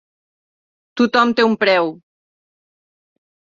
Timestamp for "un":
1.51-1.55